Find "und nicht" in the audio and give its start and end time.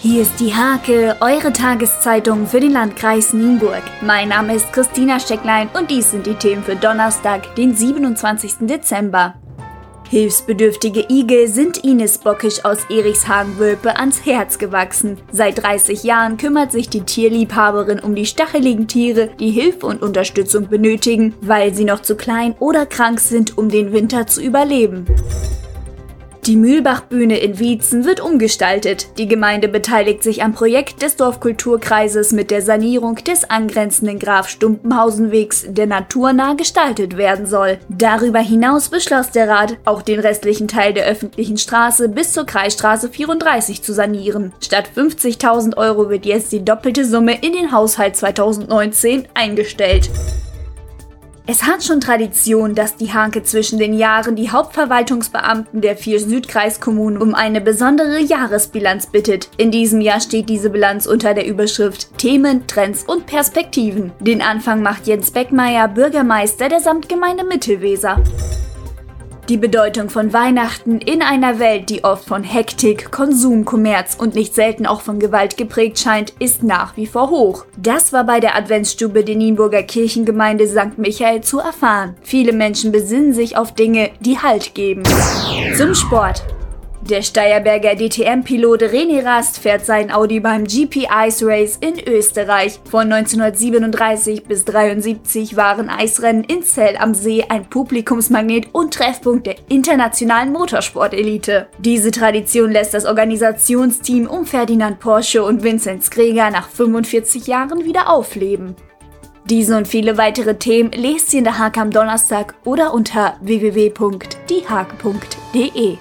74.14-74.54